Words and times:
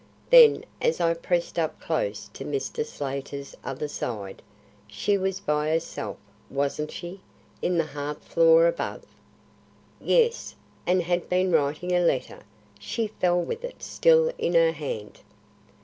Then, 0.31 0.65
as 0.81 0.99
I 0.99 1.13
pressed 1.13 1.59
up 1.59 1.79
close 1.79 2.31
to 2.33 2.43
Mr. 2.43 2.83
Slater's 2.83 3.55
other 3.63 3.87
side, 3.87 4.41
"She 4.87 5.15
was 5.15 5.39
by 5.39 5.69
herself, 5.69 6.17
wasn't 6.49 6.89
she, 6.89 7.21
in 7.61 7.77
the 7.77 7.83
half 7.85 8.17
floor 8.17 8.65
above?" 8.65 9.03
"Yes, 9.99 10.55
and 10.87 11.03
had 11.03 11.29
been 11.29 11.51
writing 11.51 11.91
a 11.91 11.99
letter. 12.03 12.39
She 12.79 13.05
fell 13.09 13.43
with 13.43 13.63
it 13.63 13.83
still 13.83 14.33
in 14.39 14.55
her 14.55 14.71
hand." 14.71 15.19